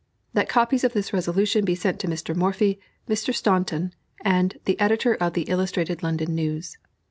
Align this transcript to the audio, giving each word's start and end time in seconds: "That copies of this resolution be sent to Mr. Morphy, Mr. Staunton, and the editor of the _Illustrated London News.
"That 0.33 0.49
copies 0.49 0.83
of 0.83 0.93
this 0.93 1.13
resolution 1.13 1.63
be 1.63 1.75
sent 1.75 1.99
to 1.99 2.07
Mr. 2.07 2.35
Morphy, 2.35 2.79
Mr. 3.07 3.31
Staunton, 3.35 3.93
and 4.25 4.57
the 4.65 4.79
editor 4.79 5.13
of 5.13 5.33
the 5.33 5.45
_Illustrated 5.45 6.01
London 6.01 6.33
News. 6.33 6.79